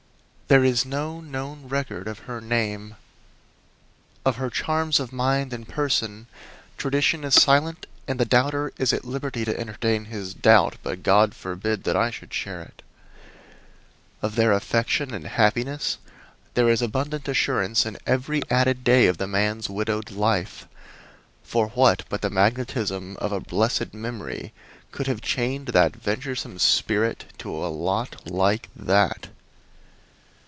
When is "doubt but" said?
10.33-11.03